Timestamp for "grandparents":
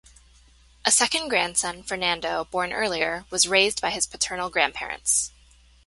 4.49-5.31